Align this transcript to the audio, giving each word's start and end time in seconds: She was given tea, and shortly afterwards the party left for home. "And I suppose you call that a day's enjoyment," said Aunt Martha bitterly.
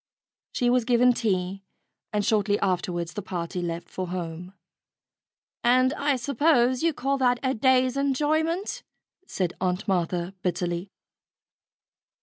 She 0.53 0.71
was 0.71 0.83
given 0.83 1.13
tea, 1.13 1.61
and 2.11 2.25
shortly 2.25 2.59
afterwards 2.59 3.13
the 3.13 3.21
party 3.21 3.61
left 3.61 3.87
for 3.87 4.07
home. 4.07 4.55
"And 5.63 5.93
I 5.93 6.15
suppose 6.15 6.81
you 6.81 6.91
call 6.91 7.19
that 7.19 7.37
a 7.43 7.53
day's 7.53 7.95
enjoyment," 7.95 8.81
said 9.27 9.53
Aunt 9.61 9.87
Martha 9.87 10.33
bitterly. 10.41 10.89